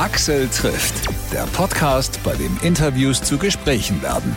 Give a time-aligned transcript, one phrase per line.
[0.00, 4.34] Axel trifft, der Podcast, bei dem Interviews zu Gesprächen werden.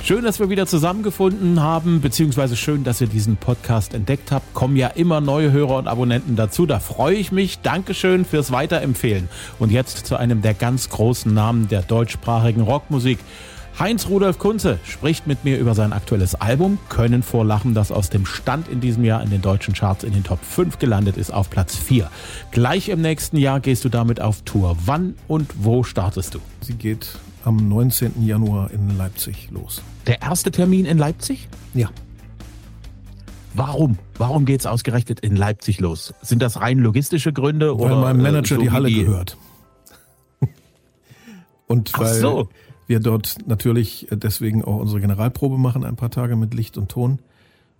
[0.00, 4.54] Schön, dass wir wieder zusammengefunden haben, beziehungsweise schön, dass ihr diesen Podcast entdeckt habt.
[4.54, 6.66] Kommen ja immer neue Hörer und Abonnenten dazu.
[6.66, 7.58] Da freue ich mich.
[7.62, 9.28] Dankeschön fürs Weiterempfehlen.
[9.58, 13.18] Und jetzt zu einem der ganz großen Namen der deutschsprachigen Rockmusik.
[13.78, 18.10] Heinz Rudolf Kunze spricht mit mir über sein aktuelles Album Können vor Lachen, das aus
[18.10, 21.32] dem Stand in diesem Jahr in den deutschen Charts in den Top 5 gelandet ist,
[21.32, 22.10] auf Platz 4.
[22.50, 24.76] Gleich im nächsten Jahr gehst du damit auf Tour.
[24.84, 26.38] Wann und wo startest du?
[26.60, 28.24] Sie geht am 19.
[28.24, 29.82] Januar in Leipzig los.
[30.06, 31.48] Der erste Termin in Leipzig?
[31.74, 31.88] Ja.
[33.54, 33.98] Warum?
[34.18, 36.14] Warum geht es ausgerechnet in Leipzig los?
[36.22, 37.78] Sind das rein logistische Gründe?
[37.78, 39.36] Weil oder meinem äh, Manager so die Halle gehört.
[41.66, 42.48] Und Ach weil so.
[42.92, 47.20] Wir dort natürlich deswegen auch unsere Generalprobe machen, ein paar Tage mit Licht und Ton.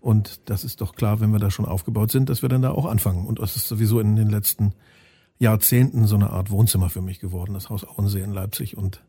[0.00, 2.70] Und das ist doch klar, wenn wir da schon aufgebaut sind, dass wir dann da
[2.70, 3.26] auch anfangen.
[3.26, 4.72] Und das ist sowieso in den letzten
[5.38, 8.78] Jahrzehnten so eine Art Wohnzimmer für mich geworden, das Haus Auensee in Leipzig.
[8.78, 9.02] Und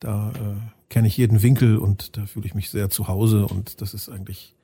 [0.00, 3.46] da äh, kenne ich jeden Winkel und da fühle ich mich sehr zu Hause.
[3.46, 4.56] Und das ist eigentlich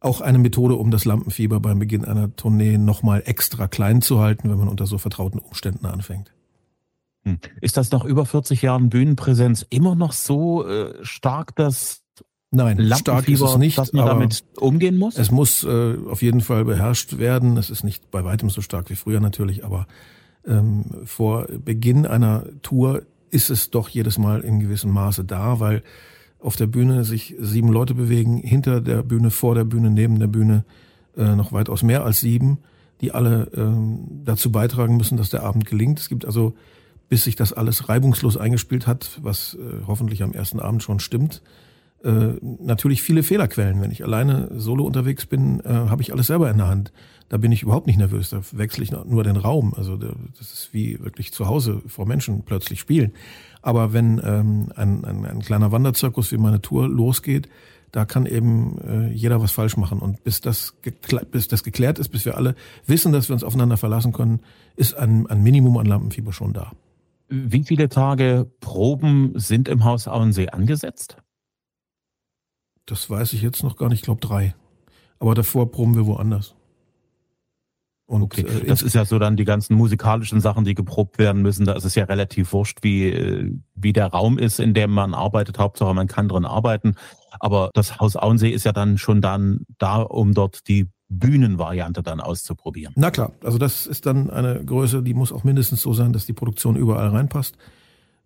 [0.00, 4.50] auch eine Methode, um das Lampenfieber beim Beginn einer Tournee nochmal extra klein zu halten,
[4.50, 6.30] wenn man unter so vertrauten Umständen anfängt.
[7.24, 7.38] Hm.
[7.60, 12.02] Ist das nach über 40 Jahren Bühnenpräsenz immer noch so äh, stark, dass
[12.52, 15.16] Nein, stark ist es nicht, dass man damit umgehen muss?
[15.16, 17.56] es muss äh, auf jeden Fall beherrscht werden.
[17.56, 19.86] Es ist nicht bei weitem so stark wie früher natürlich, aber
[20.44, 25.82] ähm, vor Beginn einer Tour ist es doch jedes Mal in gewissem Maße da, weil
[26.40, 30.26] auf der Bühne sich sieben Leute bewegen, hinter der Bühne, vor der Bühne, neben der
[30.26, 30.64] Bühne
[31.16, 32.58] äh, noch weitaus mehr als sieben,
[33.00, 36.00] die alle ähm, dazu beitragen müssen, dass der Abend gelingt.
[36.00, 36.54] Es gibt also,
[37.10, 41.42] bis sich das alles reibungslos eingespielt hat, was äh, hoffentlich am ersten Abend schon stimmt,
[42.02, 43.82] äh, natürlich viele Fehlerquellen.
[43.82, 46.92] Wenn ich alleine solo unterwegs bin, äh, habe ich alles selber in der Hand.
[47.28, 48.30] Da bin ich überhaupt nicht nervös.
[48.30, 49.74] Da wechsle ich nur den Raum.
[49.76, 53.12] Also da- das ist wie wirklich zu Hause vor Menschen plötzlich spielen.
[53.60, 57.48] Aber wenn ähm, ein, ein, ein kleiner Wanderzirkus wie meine Tour losgeht,
[57.92, 59.98] da kann eben äh, jeder was falsch machen.
[59.98, 60.74] Und bis das,
[61.32, 62.54] bis das geklärt ist, bis wir alle
[62.86, 64.40] wissen, dass wir uns aufeinander verlassen können,
[64.76, 66.72] ist ein, ein Minimum an Lampenfieber schon da.
[67.30, 71.16] Wie viele Tage Proben sind im Haus Auensee angesetzt?
[72.86, 74.54] Das weiß ich jetzt noch gar nicht, ich glaube drei.
[75.20, 76.56] Aber davor proben wir woanders.
[78.06, 81.42] Und Okay, äh, das ist ja so dann die ganzen musikalischen Sachen, die geprobt werden
[81.42, 81.64] müssen.
[81.64, 85.14] Da ist es ja relativ wurscht, wie, äh, wie der Raum ist, in dem man
[85.14, 85.60] arbeitet.
[85.60, 86.96] Hauptsache, man kann drin arbeiten.
[87.38, 92.20] Aber das Haus Auensee ist ja dann schon dann da, um dort die Bühnenvariante dann
[92.20, 92.94] auszuprobieren.
[92.96, 96.24] Na klar, also das ist dann eine Größe, die muss auch mindestens so sein, dass
[96.24, 97.56] die Produktion überall reinpasst.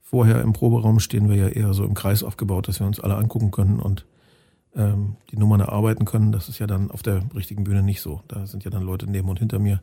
[0.03, 3.17] Vorher im Proberaum stehen wir ja eher so im Kreis aufgebaut, dass wir uns alle
[3.17, 4.05] angucken können und
[4.77, 6.31] ähm, die Nummern erarbeiten können.
[6.31, 8.21] Das ist ja dann auf der richtigen Bühne nicht so.
[8.29, 9.81] Da sind ja dann Leute neben und hinter mir.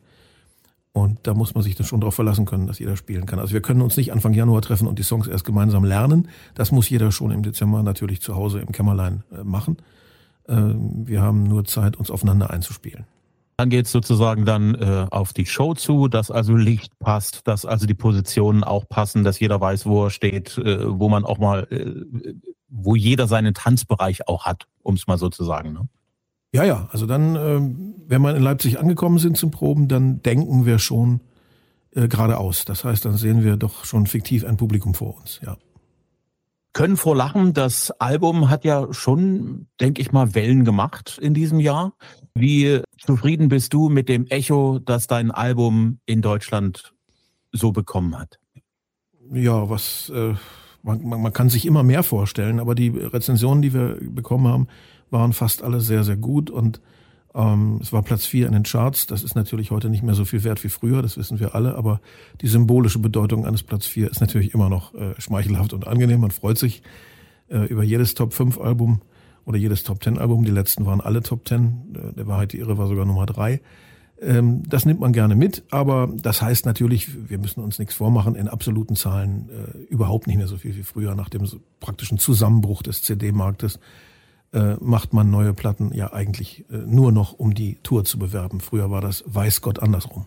[0.92, 3.38] Und da muss man sich dann schon darauf verlassen können, dass jeder spielen kann.
[3.38, 6.28] Also wir können uns nicht Anfang Januar treffen und die Songs erst gemeinsam lernen.
[6.54, 9.78] Das muss jeder schon im Dezember natürlich zu Hause im Kämmerlein äh, machen.
[10.48, 13.06] Ähm, wir haben nur Zeit, uns aufeinander einzuspielen.
[13.56, 17.64] Dann geht es sozusagen dann äh, auf die Show zu, dass also Licht passt, dass
[17.64, 21.38] also die Positionen auch passen, dass jeder weiß, wo er steht, äh, wo man auch
[21.38, 22.34] mal, äh,
[22.68, 25.74] wo jeder seinen Tanzbereich auch hat, um es mal so zu sagen.
[25.74, 25.88] Ne?
[26.54, 30.66] Ja, ja, also dann, ähm, wenn wir in Leipzig angekommen sind zum Proben, dann denken
[30.66, 31.20] wir schon
[31.94, 32.64] äh, geradeaus.
[32.64, 35.56] Das heißt, dann sehen wir doch schon fiktiv ein Publikum vor uns, ja.
[36.72, 41.60] Können vor Lachen, das Album hat ja schon, denke ich mal, Wellen gemacht in diesem
[41.60, 41.92] Jahr.
[42.34, 46.94] Wie zufrieden bist du mit dem Echo, das dein Album in Deutschland
[47.52, 48.38] so bekommen hat?
[49.30, 50.34] Ja, was, äh,
[50.82, 54.66] man, man, man kann sich immer mehr vorstellen, aber die Rezensionen, die wir bekommen haben,
[55.10, 56.80] waren fast alle sehr, sehr gut und
[57.34, 59.06] ähm, es war Platz vier in den Charts.
[59.06, 61.76] Das ist natürlich heute nicht mehr so viel wert wie früher, das wissen wir alle,
[61.76, 62.00] aber
[62.40, 66.20] die symbolische Bedeutung eines Platz vier ist natürlich immer noch äh, schmeichelhaft und angenehm.
[66.20, 66.82] Man freut sich
[67.48, 69.00] äh, über jedes Top 5 Album
[69.44, 70.44] oder jedes Top 10 Album.
[70.44, 71.94] Die letzten waren alle Top 10.
[71.94, 73.60] Äh, der Wahrheit die Irre war sogar Nummer drei.
[74.20, 78.36] Ähm, das nimmt man gerne mit, aber das heißt natürlich, wir müssen uns nichts vormachen,
[78.36, 81.14] in absoluten Zahlen äh, überhaupt nicht mehr so viel wie früher.
[81.14, 81.48] Nach dem
[81.80, 83.80] praktischen Zusammenbruch des CD-Marktes
[84.52, 88.60] äh, macht man neue Platten ja eigentlich äh, nur noch, um die Tour zu bewerben.
[88.60, 90.26] Früher war das weiß Gott andersrum.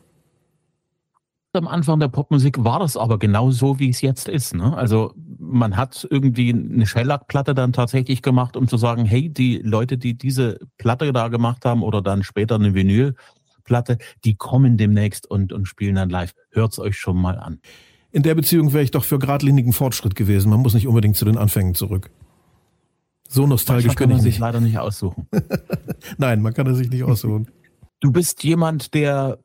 [1.54, 4.54] Am Anfang der Popmusik war das aber genau so, wie es jetzt ist.
[4.54, 4.76] Ne?
[4.76, 9.98] Also man hat irgendwie eine Shellac-Platte dann tatsächlich gemacht, um zu sagen, hey, die Leute,
[9.98, 15.54] die diese Platte da gemacht haben oder dann später eine Vinylplatte, die kommen demnächst und,
[15.54, 16.34] und spielen dann live.
[16.52, 17.62] Hört's euch schon mal an.
[18.12, 20.50] In der Beziehung wäre ich doch für geradlinigen Fortschritt gewesen.
[20.50, 22.10] Man muss nicht unbedingt zu den Anfängen zurück.
[23.28, 25.28] So nostalgisch Manchmal kann man sich leider nicht aussuchen.
[26.18, 27.48] Nein, man kann es sich nicht aussuchen.
[28.00, 29.40] Du bist jemand, der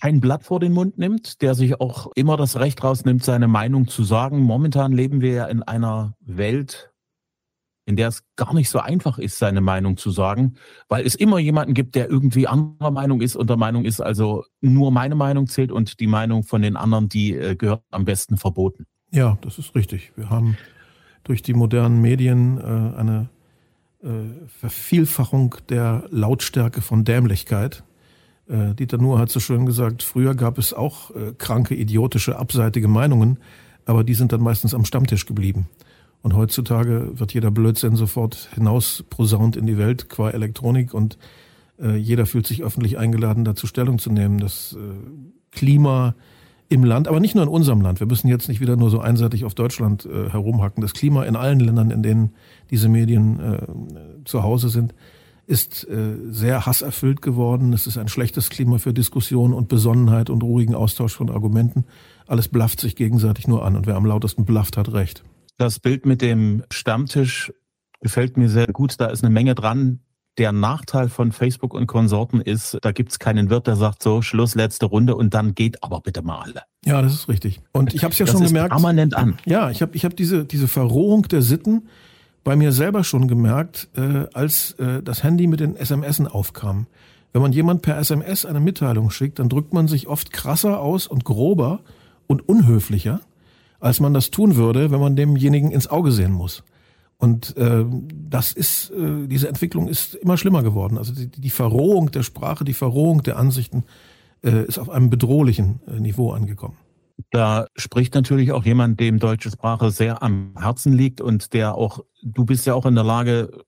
[0.00, 3.88] kein Blatt vor den Mund nimmt, der sich auch immer das Recht rausnimmt, seine Meinung
[3.88, 4.40] zu sagen.
[4.40, 6.92] Momentan leben wir ja in einer Welt,
[7.86, 10.56] in der es gar nicht so einfach ist, seine Meinung zu sagen,
[10.88, 14.44] weil es immer jemanden gibt, der irgendwie anderer Meinung ist und der Meinung ist, also
[14.60, 18.36] nur meine Meinung zählt und die Meinung von den anderen, die äh, gehört am besten
[18.36, 18.86] verboten.
[19.12, 20.12] Ja, das ist richtig.
[20.16, 20.58] Wir haben
[21.26, 23.28] durch die modernen Medien äh, eine
[24.02, 24.08] äh,
[24.60, 27.82] Vervielfachung der Lautstärke von Dämlichkeit.
[28.48, 32.88] Äh, Dieter Nuhr hat so schön gesagt, früher gab es auch äh, kranke, idiotische, abseitige
[32.88, 33.38] Meinungen,
[33.84, 35.68] aber die sind dann meistens am Stammtisch geblieben.
[36.22, 41.18] Und heutzutage wird jeder Blödsinn sofort hinaus prosaunt in die Welt qua Elektronik und
[41.80, 44.38] äh, jeder fühlt sich öffentlich eingeladen, dazu Stellung zu nehmen.
[44.38, 44.94] Das äh,
[45.50, 46.14] Klima
[46.68, 48.00] im Land, aber nicht nur in unserem Land.
[48.00, 50.82] Wir müssen jetzt nicht wieder nur so einseitig auf Deutschland äh, herumhacken.
[50.82, 52.34] Das Klima in allen Ländern, in denen
[52.70, 53.66] diese Medien äh,
[54.24, 54.94] zu Hause sind,
[55.46, 57.72] ist äh, sehr hasserfüllt geworden.
[57.72, 61.84] Es ist ein schlechtes Klima für Diskussion und Besonnenheit und ruhigen Austausch von Argumenten.
[62.26, 65.22] Alles blafft sich gegenseitig nur an und wer am lautesten blafft, hat recht.
[65.56, 67.52] Das Bild mit dem Stammtisch
[68.00, 69.00] gefällt mir sehr gut.
[69.00, 70.00] Da ist eine Menge dran.
[70.38, 74.54] Der Nachteil von Facebook und Konsorten ist, da gibt's keinen Wirt, der sagt so, Schluss,
[74.54, 76.62] letzte Runde und dann geht aber bitte mal alle.
[76.84, 77.60] Ja, das ist richtig.
[77.72, 78.70] Und ich habe es ja das schon ist gemerkt.
[78.70, 79.38] permanent an.
[79.46, 81.88] Ja, ich habe ich hab diese, diese Verrohung der Sitten
[82.44, 86.86] bei mir selber schon gemerkt, äh, als äh, das Handy mit den SMSen aufkam.
[87.32, 91.06] Wenn man jemand per SMS eine Mitteilung schickt, dann drückt man sich oft krasser aus
[91.06, 91.80] und grober
[92.26, 93.20] und unhöflicher
[93.80, 96.64] als man das tun würde, wenn man demjenigen ins Auge sehen muss.
[97.18, 100.98] Und äh, das ist, äh, diese Entwicklung ist immer schlimmer geworden.
[100.98, 103.84] Also die, die Verrohung der Sprache, die Verrohung der Ansichten
[104.42, 106.76] äh, ist auf einem bedrohlichen äh, Niveau angekommen.
[107.30, 112.04] Da spricht natürlich auch jemand, dem deutsche Sprache sehr am Herzen liegt und der auch,
[112.22, 113.64] du bist ja auch in der Lage,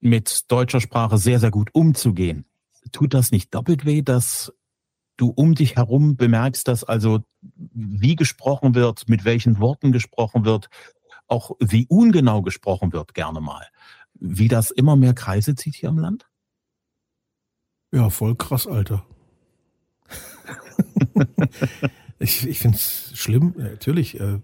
[0.00, 2.44] mit deutscher Sprache sehr, sehr gut umzugehen.
[2.90, 4.52] Tut das nicht doppelt weh, dass
[5.16, 7.20] du um dich herum bemerkst, dass also
[7.72, 10.68] wie gesprochen wird, mit welchen Worten gesprochen wird,
[11.28, 13.66] auch wie ungenau gesprochen wird, gerne mal.
[14.14, 16.28] Wie das immer mehr Kreise zieht hier im Land?
[17.92, 19.04] Ja, voll krass, Alter.
[22.18, 24.20] ich ich finde es schlimm, natürlich.
[24.20, 24.40] Äh,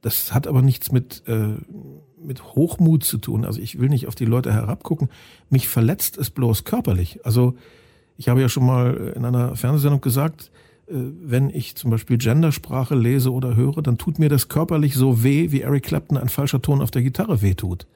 [0.00, 1.56] das hat aber nichts mit, äh,
[2.20, 3.44] mit Hochmut zu tun.
[3.44, 5.08] Also ich will nicht auf die Leute herabgucken.
[5.50, 7.24] Mich verletzt es bloß körperlich.
[7.24, 7.56] Also
[8.16, 12.94] ich habe ja schon mal in einer Fernsehsendung gesagt, äh, wenn ich zum Beispiel Gendersprache
[12.94, 16.62] lese oder höre, dann tut mir das körperlich so weh, wie Eric Clapton ein falscher
[16.62, 17.86] Ton auf der Gitarre wehtut.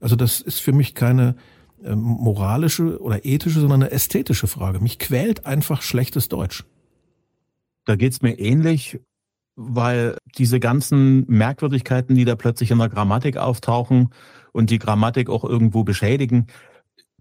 [0.00, 1.36] Also das ist für mich keine
[1.84, 4.80] ähm, moralische oder ethische, sondern eine ästhetische Frage.
[4.80, 6.64] Mich quält einfach schlechtes Deutsch.
[7.84, 9.00] Da geht's mir ähnlich,
[9.56, 14.10] weil diese ganzen Merkwürdigkeiten, die da plötzlich in der Grammatik auftauchen
[14.52, 16.46] und die Grammatik auch irgendwo beschädigen,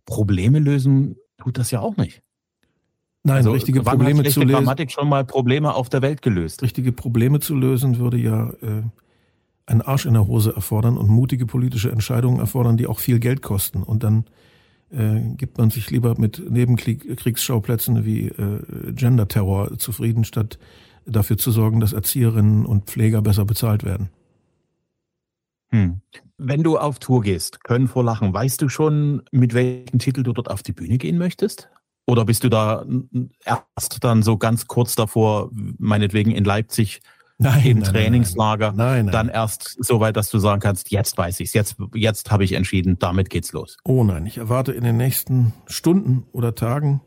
[0.05, 2.21] Probleme lösen tut das ja auch nicht.
[3.25, 4.53] Nein, also, richtige Probleme zu lösen.
[4.53, 6.61] Grammatik schon mal Probleme auf der Welt gelöst.
[6.61, 8.83] Richtige Probleme zu lösen würde ja äh,
[9.65, 13.41] einen Arsch in der Hose erfordern und mutige politische Entscheidungen erfordern, die auch viel Geld
[13.41, 13.81] kosten.
[13.81, 14.25] Und dann
[14.91, 20.59] äh, gibt man sich lieber mit Nebenkriegsschauplätzen wie äh, Gender-Terror zufrieden, statt
[21.07, 24.09] dafür zu sorgen, dass Erzieherinnen und Pfleger besser bezahlt werden.
[25.71, 26.01] Hm.
[26.37, 30.31] Wenn du auf Tour gehst, können vor Lachen, weißt du schon, mit welchem Titel du
[30.31, 31.69] dort auf die Bühne gehen möchtest?
[32.05, 32.85] Oder bist du da
[33.43, 35.49] erst dann so ganz kurz davor,
[35.79, 37.01] meinetwegen in Leipzig
[37.37, 41.39] nein, im nein, Trainingslager, nein, dann erst so weit, dass du sagen kannst, jetzt weiß
[41.39, 43.77] ich's, jetzt, jetzt habe ich entschieden, damit geht's los.
[43.83, 47.01] Oh nein, ich erwarte in den nächsten Stunden oder Tagen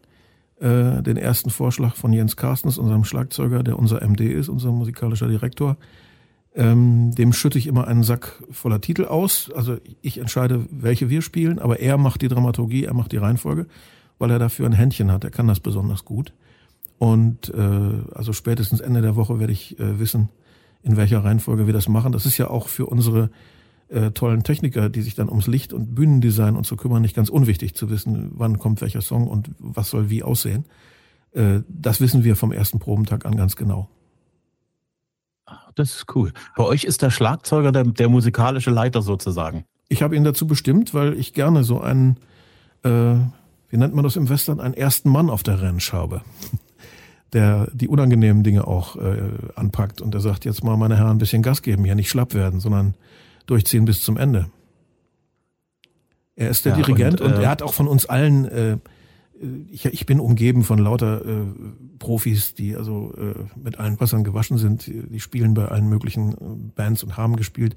[0.60, 5.28] äh, den ersten Vorschlag von Jens Carstens, unserem Schlagzeuger, der unser MD ist, unser musikalischer
[5.28, 5.76] Direktor.
[6.56, 9.50] Ähm, dem schütte ich immer einen Sack voller Titel aus.
[9.54, 13.66] Also ich entscheide, welche wir spielen, aber er macht die Dramaturgie, er macht die Reihenfolge
[14.18, 15.24] weil er dafür ein Händchen hat.
[15.24, 16.32] Er kann das besonders gut.
[16.98, 20.30] Und äh, also spätestens Ende der Woche werde ich äh, wissen,
[20.82, 22.12] in welcher Reihenfolge wir das machen.
[22.12, 23.30] Das ist ja auch für unsere
[23.88, 27.28] äh, tollen Techniker, die sich dann ums Licht und Bühnendesign und so kümmern, nicht ganz
[27.28, 30.64] unwichtig zu wissen, wann kommt welcher Song und was soll wie aussehen.
[31.32, 33.88] Äh, das wissen wir vom ersten Probentag an ganz genau.
[35.74, 36.32] Das ist cool.
[36.56, 39.64] Bei euch ist der Schlagzeuger der, der musikalische Leiter sozusagen.
[39.88, 42.18] Ich habe ihn dazu bestimmt, weil ich gerne so einen
[42.82, 43.16] äh,
[43.70, 46.22] wie nennt man das im Western, einen ersten Mann auf der Rennschraube,
[47.32, 51.18] der die unangenehmen Dinge auch äh, anpackt und der sagt, jetzt mal meine Herren ein
[51.18, 52.94] bisschen Gas geben, hier nicht schlapp werden, sondern
[53.46, 54.50] durchziehen bis zum Ende.
[56.36, 58.76] Er ist der ja, Dirigent und, äh, und, er hat auch von uns allen, äh,
[59.70, 61.46] ich, ich bin umgeben von lauter äh,
[61.98, 66.36] Profis, die also äh, mit allen Wassern gewaschen sind, die spielen bei allen möglichen äh,
[66.74, 67.76] Bands und haben gespielt.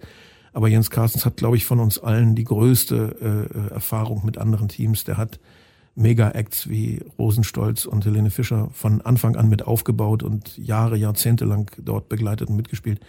[0.54, 4.68] Aber Jens Carstens hat, glaube ich, von uns allen die größte äh, Erfahrung mit anderen
[4.68, 5.06] Teams.
[5.06, 5.40] Der hat
[5.96, 11.72] Mega-Acts wie Rosenstolz und Helene Fischer von Anfang an mit aufgebaut und Jahre, Jahrzehnte lang
[11.84, 13.00] dort begleitet und mitgespielt.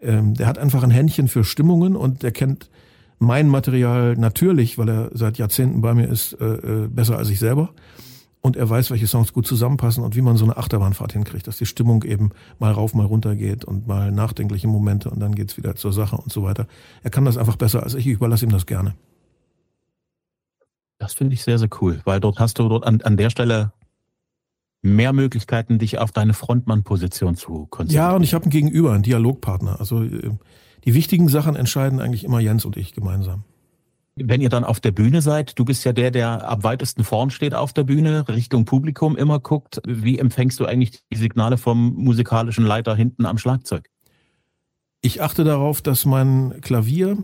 [0.00, 2.70] Ähm, der hat einfach ein Händchen für Stimmungen und der kennt
[3.18, 7.38] mein Material natürlich, weil er seit Jahrzehnten bei mir ist, äh, äh, besser als ich
[7.38, 7.70] selber.
[8.40, 11.56] Und er weiß, welche Songs gut zusammenpassen und wie man so eine Achterbahnfahrt hinkriegt, dass
[11.56, 15.56] die Stimmung eben mal rauf, mal runter geht und mal nachdenkliche Momente und dann geht's
[15.56, 16.66] wieder zur Sache und so weiter.
[17.02, 18.94] Er kann das einfach besser als ich, ich überlasse ihm das gerne.
[21.04, 23.72] Das finde ich sehr, sehr cool, weil dort hast du dort an, an der Stelle
[24.80, 28.10] mehr Möglichkeiten, dich auf deine Frontmann-Position zu konzentrieren.
[28.10, 29.78] Ja, und ich habe einen Gegenüber, einen Dialogpartner.
[29.78, 30.30] Also äh,
[30.84, 33.44] die wichtigen Sachen entscheiden eigentlich immer Jens und ich gemeinsam.
[34.16, 37.28] Wenn ihr dann auf der Bühne seid, du bist ja der, der am weitesten vorn
[37.28, 39.82] steht auf der Bühne, Richtung Publikum immer guckt.
[39.86, 43.90] Wie empfängst du eigentlich die Signale vom musikalischen Leiter hinten am Schlagzeug?
[45.02, 47.18] Ich achte darauf, dass mein Klavier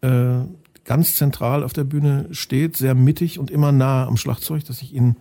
[0.00, 0.40] äh,
[0.84, 4.94] ganz zentral auf der Bühne steht, sehr mittig und immer nah am Schlagzeug, dass ich
[4.94, 5.16] ihn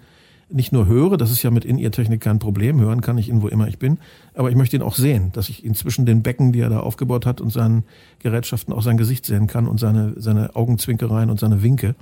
[0.51, 3.47] nicht nur höre, das ist ja mit In-Ear-Technik kein Problem, hören kann ich ihn, wo
[3.47, 3.99] immer ich bin,
[4.33, 6.79] aber ich möchte ihn auch sehen, dass ich ihn zwischen den Becken, die er da
[6.79, 7.83] aufgebaut hat und seinen
[8.19, 11.95] Gerätschaften auch sein Gesicht sehen kann und seine, seine Augenzwinkereien und seine Winke.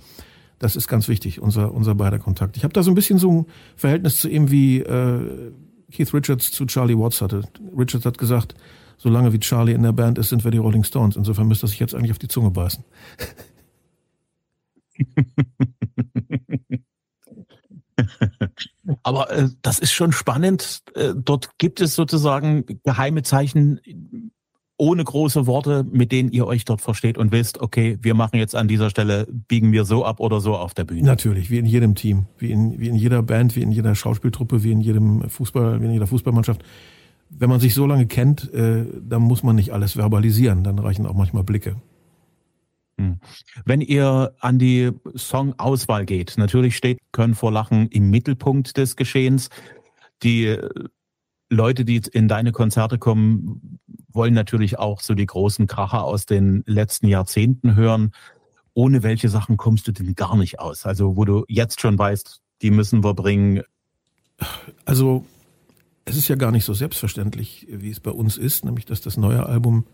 [0.60, 2.58] Das ist ganz wichtig, unser, unser beider Kontakt.
[2.58, 3.46] Ich habe da so ein bisschen so ein
[3.76, 5.52] Verhältnis zu ihm wie äh,
[5.92, 7.44] Keith Richards zu Charlie Watts hatte.
[7.78, 8.56] Richards hat gesagt,
[8.98, 11.16] solange wie Charlie in der Band ist, sind wir die Rolling Stones.
[11.16, 12.84] Insofern müsste er sich jetzt eigentlich auf die Zunge beißen.
[19.04, 20.82] Aber äh, das ist schon spannend.
[20.96, 23.80] Äh, dort gibt es sozusagen geheime Zeichen
[24.78, 28.56] ohne große Worte, mit denen ihr euch dort versteht und wisst, okay, wir machen jetzt
[28.56, 31.02] an dieser Stelle, biegen wir so ab oder so auf der Bühne.
[31.02, 34.64] Natürlich, wie in jedem Team, wie in, wie in jeder Band, wie in jeder Schauspieltruppe,
[34.64, 36.64] wie in jedem Fußball, wie in jeder Fußballmannschaft.
[37.30, 41.06] Wenn man sich so lange kennt, äh, dann muss man nicht alles verbalisieren, dann reichen
[41.06, 41.76] auch manchmal Blicke.
[43.00, 43.20] Hm.
[43.66, 49.50] Wenn ihr an die Songauswahl geht, natürlich steht Können vor Lachen im Mittelpunkt des Geschehens.
[50.24, 50.58] Die
[51.50, 53.80] Leute, die in deine Konzerte kommen,
[54.12, 58.12] wollen natürlich auch so die großen Kracher aus den letzten Jahrzehnten hören.
[58.74, 60.86] Ohne welche Sachen kommst du denn gar nicht aus?
[60.86, 63.64] Also, wo du jetzt schon weißt, die müssen wir bringen.
[64.86, 65.26] Also,
[66.08, 69.18] es ist ja gar nicht so selbstverständlich, wie es bei uns ist, nämlich dass das
[69.18, 69.86] neue Album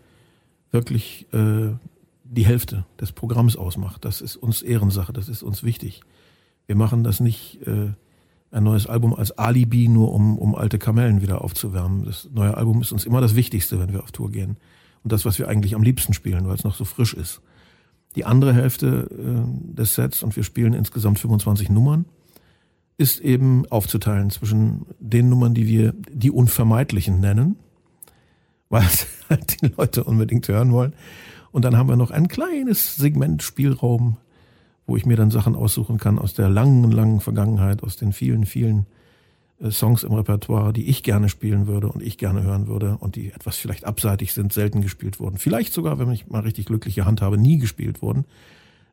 [0.70, 1.72] wirklich äh,
[2.22, 4.04] die Hälfte des Programms ausmacht.
[4.04, 6.02] Das ist uns Ehrensache, das ist uns wichtig.
[6.66, 7.92] Wir machen das nicht äh,
[8.52, 12.04] ein neues Album als Alibi, nur um, um alte Kamellen wieder aufzuwärmen.
[12.04, 14.56] Das neue Album ist uns immer das Wichtigste, wenn wir auf Tour gehen.
[15.02, 17.40] Und das, was wir eigentlich am liebsten spielen, weil es noch so frisch ist.
[18.14, 22.04] Die andere Hälfte äh, des Sets, und wir spielen insgesamt 25 Nummern,
[22.96, 27.56] ist eben aufzuteilen zwischen den Nummern, die wir die Unvermeidlichen nennen,
[28.68, 30.94] weil es halt die Leute unbedingt hören wollen,
[31.54, 34.16] und dann haben wir noch ein kleines Segment Spielraum,
[34.88, 38.44] wo ich mir dann Sachen aussuchen kann aus der langen, langen Vergangenheit, aus den vielen,
[38.44, 38.86] vielen
[39.60, 43.14] äh, Songs im Repertoire, die ich gerne spielen würde und ich gerne hören würde und
[43.14, 45.36] die etwas vielleicht abseitig sind, selten gespielt wurden.
[45.36, 48.24] Vielleicht sogar, wenn ich mal richtig glückliche Hand habe, nie gespielt wurden.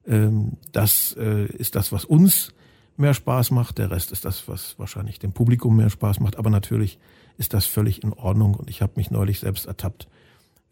[0.05, 2.53] Ähm, das äh, ist das, was uns
[2.97, 3.77] mehr Spaß macht.
[3.77, 6.37] Der Rest ist das, was wahrscheinlich dem Publikum mehr Spaß macht.
[6.37, 6.99] Aber natürlich
[7.37, 10.07] ist das völlig in Ordnung und ich habe mich neulich selbst ertappt,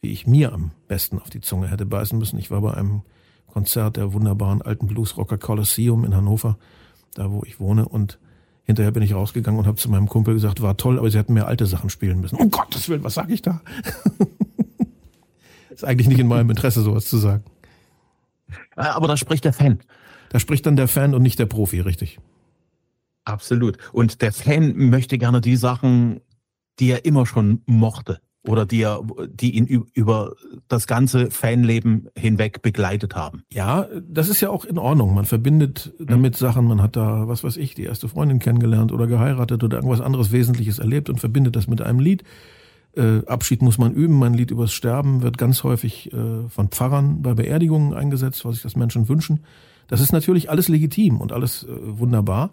[0.01, 2.39] wie ich mir am besten auf die Zunge hätte beißen müssen.
[2.39, 3.01] Ich war bei einem
[3.47, 6.57] Konzert der wunderbaren alten Bluesrocker Colosseum in Hannover,
[7.15, 8.19] da wo ich wohne und
[8.63, 11.33] hinterher bin ich rausgegangen und habe zu meinem Kumpel gesagt, war toll, aber sie hätten
[11.33, 12.35] mehr alte Sachen spielen müssen.
[12.35, 13.61] Um Gottes Willen, was sage ich da?
[15.69, 17.43] ist eigentlich nicht in meinem Interesse, sowas zu sagen.
[18.75, 19.79] Aber da spricht der Fan.
[20.29, 22.19] Da spricht dann der Fan und nicht der Profi, richtig.
[23.25, 23.77] Absolut.
[23.91, 26.21] Und der Fan möchte gerne die Sachen,
[26.79, 30.33] die er immer schon mochte oder die, er, die ihn über
[30.67, 33.43] das ganze Fanleben hinweg begleitet haben.
[33.51, 35.13] Ja, das ist ja auch in Ordnung.
[35.13, 36.37] Man verbindet damit mhm.
[36.37, 40.01] Sachen, man hat da, was weiß ich, die erste Freundin kennengelernt oder geheiratet oder irgendwas
[40.01, 42.23] anderes Wesentliches erlebt und verbindet das mit einem Lied.
[42.95, 44.15] Äh, Abschied muss man üben.
[44.15, 48.63] Mein Lied übers Sterben wird ganz häufig äh, von Pfarrern bei Beerdigungen eingesetzt, was sich
[48.63, 49.41] das Menschen wünschen.
[49.89, 52.51] Das ist natürlich alles legitim und alles äh, wunderbar.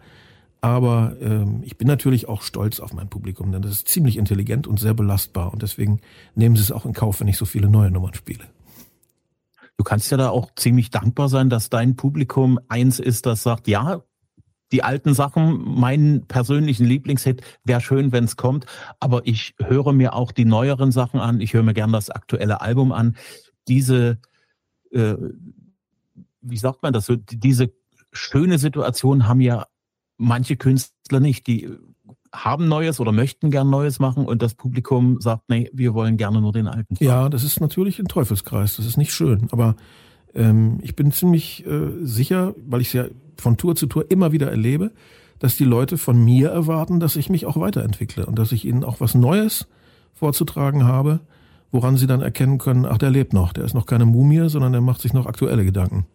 [0.63, 4.67] Aber ähm, ich bin natürlich auch stolz auf mein Publikum, denn das ist ziemlich intelligent
[4.67, 5.53] und sehr belastbar.
[5.53, 6.01] Und deswegen
[6.35, 8.45] nehmen sie es auch in Kauf, wenn ich so viele neue Nummern spiele.
[9.77, 13.69] Du kannst ja da auch ziemlich dankbar sein, dass dein Publikum eins ist, das sagt,
[13.69, 14.03] ja,
[14.73, 18.67] die alten Sachen, meinen persönlichen Lieblingshit, wäre schön, wenn es kommt.
[18.99, 21.41] Aber ich höre mir auch die neueren Sachen an.
[21.41, 23.17] Ich höre mir gern das aktuelle Album an.
[23.69, 24.19] Diese,
[24.91, 25.15] äh,
[26.49, 27.73] wie sagt man das so, diese
[28.13, 29.67] schöne Situation haben ja
[30.17, 31.69] manche Künstler nicht, die
[32.33, 36.41] haben Neues oder möchten gern Neues machen und das Publikum sagt, nee, wir wollen gerne
[36.41, 36.97] nur den alten.
[36.99, 39.77] Ja, das ist natürlich ein Teufelskreis, das ist nicht schön, aber
[40.35, 43.05] ähm, ich bin ziemlich äh, sicher, weil ich es ja
[43.37, 44.93] von Tour zu Tour immer wieder erlebe,
[45.39, 48.85] dass die Leute von mir erwarten, dass ich mich auch weiterentwickle und dass ich ihnen
[48.85, 49.67] auch was Neues
[50.15, 51.21] vorzutragen habe,
[51.71, 54.73] woran sie dann erkennen können, ach, der lebt noch, der ist noch keine Mumie, sondern
[54.73, 56.07] der macht sich noch aktuelle Gedanken.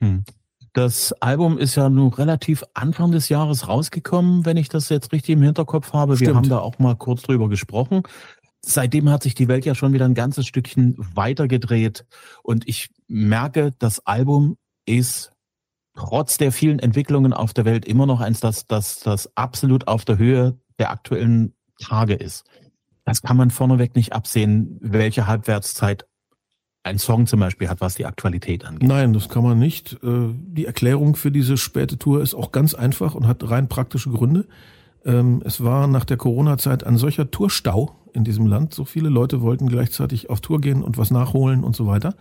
[0.00, 0.24] Hm.
[0.72, 5.30] Das Album ist ja nun relativ Anfang des Jahres rausgekommen, wenn ich das jetzt richtig
[5.30, 6.16] im Hinterkopf habe.
[6.16, 6.28] Stimmt.
[6.28, 8.02] Wir haben da auch mal kurz drüber gesprochen.
[8.60, 12.04] Seitdem hat sich die Welt ja schon wieder ein ganzes Stückchen weitergedreht
[12.42, 15.32] und ich merke, das Album ist
[15.94, 20.04] trotz der vielen Entwicklungen auf der Welt immer noch eins, das, das, das absolut auf
[20.04, 22.44] der Höhe der aktuellen Tage ist.
[23.04, 26.06] Das kann man vorneweg nicht absehen, welche Halbwertszeit
[26.86, 28.88] ein Song zum Beispiel hat, was die Aktualität angeht.
[28.88, 29.94] Nein, das kann man nicht.
[30.04, 34.10] Äh, die Erklärung für diese späte Tour ist auch ganz einfach und hat rein praktische
[34.10, 34.46] Gründe.
[35.04, 38.72] Ähm, es war nach der Corona-Zeit ein solcher Tourstau in diesem Land.
[38.72, 42.14] So viele Leute wollten gleichzeitig auf Tour gehen und was nachholen und so weiter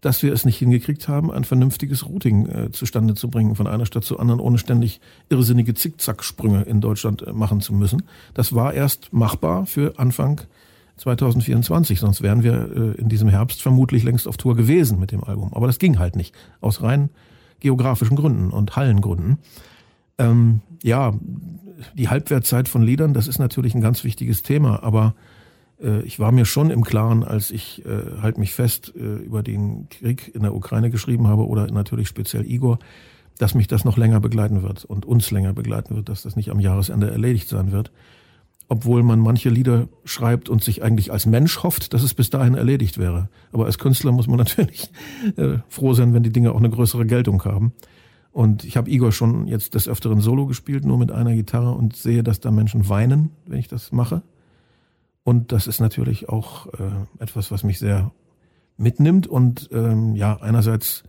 [0.00, 3.86] dass wir es nicht hingekriegt haben, ein vernünftiges Routing äh, zustande zu bringen von einer
[3.86, 8.04] Stadt zur anderen, ohne ständig irrsinnige Zickzacksprünge in Deutschland äh, machen zu müssen.
[8.34, 10.42] Das war erst machbar für Anfang
[10.98, 15.24] 2024, sonst wären wir äh, in diesem Herbst vermutlich längst auf Tour gewesen mit dem
[15.24, 15.52] Album.
[15.54, 17.10] Aber das ging halt nicht, aus rein
[17.60, 19.38] geografischen Gründen und Hallengründen.
[20.18, 21.14] Ähm, ja,
[21.94, 25.14] die Halbwertzeit von Liedern, das ist natürlich ein ganz wichtiges Thema, aber
[25.82, 29.42] äh, ich war mir schon im Klaren, als ich äh, halt mich fest äh, über
[29.42, 32.78] den Krieg in der Ukraine geschrieben habe oder natürlich speziell Igor,
[33.38, 36.50] dass mich das noch länger begleiten wird und uns länger begleiten wird, dass das nicht
[36.50, 37.92] am Jahresende erledigt sein wird.
[38.68, 42.54] Obwohl man manche Lieder schreibt und sich eigentlich als Mensch hofft, dass es bis dahin
[42.54, 43.30] erledigt wäre.
[43.50, 44.90] Aber als Künstler muss man natürlich
[45.36, 47.72] äh, froh sein, wenn die Dinge auch eine größere Geltung haben.
[48.30, 51.96] Und ich habe Igor schon jetzt des Öfteren Solo gespielt, nur mit einer Gitarre und
[51.96, 54.22] sehe, dass da Menschen weinen, wenn ich das mache.
[55.24, 58.12] Und das ist natürlich auch äh, etwas, was mich sehr
[58.76, 61.02] mitnimmt und ähm, ja, einerseits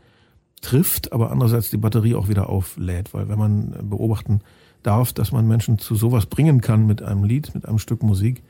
[0.61, 4.41] trifft, aber andererseits die Batterie auch wieder auflädt, weil wenn man beobachten
[4.83, 8.43] darf, dass man Menschen zu sowas bringen kann mit einem Lied, mit einem Stück Musik,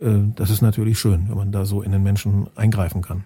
[0.00, 3.24] äh, das ist natürlich schön, wenn man da so in den Menschen eingreifen kann.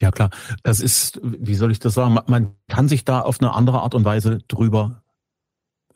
[0.00, 0.30] Ja klar,
[0.62, 3.94] das ist, wie soll ich das sagen, man kann sich da auf eine andere Art
[3.94, 5.02] und Weise drüber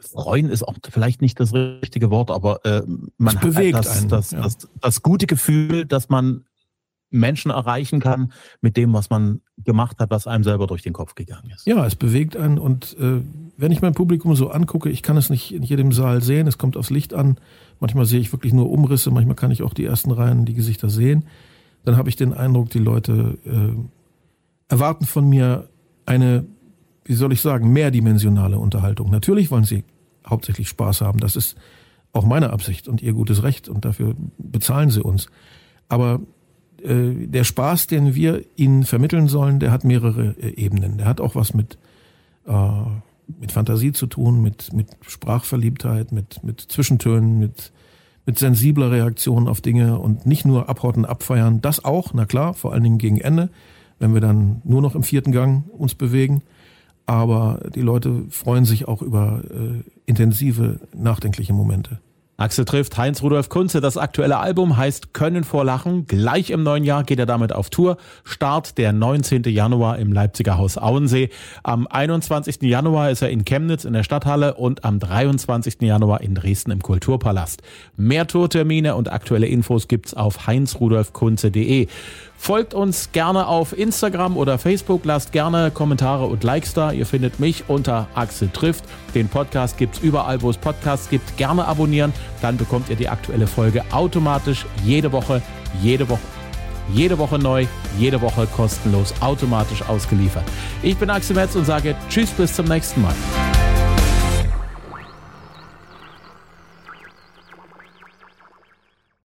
[0.03, 2.83] freuen ist auch vielleicht nicht das richtige Wort, aber äh,
[3.19, 4.43] man das hat das, einen, das, ja.
[4.43, 6.45] das, das gute Gefühl, dass man
[7.13, 11.15] Menschen erreichen kann mit dem, was man gemacht hat, was einem selber durch den Kopf
[11.15, 11.67] gegangen ist.
[11.67, 13.21] Ja, es bewegt einen und äh,
[13.57, 16.59] wenn ich mein Publikum so angucke, ich kann es nicht in jedem Saal sehen, es
[16.59, 17.37] kommt aufs Licht an.
[17.81, 20.89] Manchmal sehe ich wirklich nur Umrisse, manchmal kann ich auch die ersten Reihen, die Gesichter
[20.89, 21.27] sehen.
[21.85, 25.69] Dann habe ich den Eindruck, die Leute äh, erwarten von mir
[26.07, 26.47] eine,
[27.05, 29.11] wie soll ich sagen, mehrdimensionale Unterhaltung.
[29.11, 29.85] Natürlich wollen sie
[30.27, 31.21] hauptsächlich Spaß haben.
[31.21, 31.57] Das ist
[32.13, 35.27] auch meine Absicht und ihr gutes Recht und dafür bezahlen sie uns.
[35.89, 36.21] Aber
[36.85, 40.99] der Spaß, den wir ihnen vermitteln sollen, der hat mehrere äh, Ebenen.
[40.99, 41.79] Der hat auch was mit,
[42.47, 42.53] äh,
[43.41, 47.73] mit Fantasie zu tun, mit, mit Sprachverliebtheit, mit, mit Zwischentönen, mit,
[48.27, 51.61] mit sensibler Reaktion auf Dinge und nicht nur abhorten, abfeiern.
[51.61, 53.51] Das auch, na klar, vor allen Dingen gegen Ende,
[53.99, 56.43] wenn wir dann nur noch im vierten Gang uns bewegen
[57.07, 62.01] aber die Leute freuen sich auch über äh, intensive, nachdenkliche Momente.
[62.39, 63.81] Axel trifft Heinz Rudolf Kunze.
[63.81, 66.07] Das aktuelle Album heißt Können vor Lachen.
[66.07, 67.99] Gleich im neuen Jahr geht er damit auf Tour.
[68.25, 69.45] Start der 19.
[69.45, 71.29] Januar im Leipziger Haus Auensee.
[71.63, 72.63] Am 21.
[72.63, 75.83] Januar ist er in Chemnitz in der Stadthalle und am 23.
[75.83, 77.63] Januar in Dresden im Kulturpalast.
[77.97, 81.87] Mehr Tourtermine und aktuelle Infos gibt's auf heinzrudolfkunze.de.
[82.43, 86.91] Folgt uns gerne auf Instagram oder Facebook, lasst gerne Kommentare und Likes da.
[86.91, 88.83] Ihr findet mich unter Axel trifft.
[89.15, 91.37] Den Podcast gibt's überall, wo es Podcasts gibt.
[91.37, 95.41] Gerne abonnieren, dann bekommt ihr die aktuelle Folge automatisch jede Woche,
[95.81, 96.19] jede Woche
[96.93, 97.65] jede Woche neu,
[97.97, 100.45] jede Woche kostenlos, automatisch ausgeliefert.
[100.83, 103.15] Ich bin Axel Metz und sage Tschüss bis zum nächsten Mal.